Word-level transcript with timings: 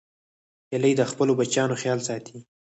هیلۍ 0.71 0.93
د 0.97 1.01
خپلو 1.11 1.31
بچیانو 1.39 1.75
خیال 1.81 1.99
ساتي 2.07 2.37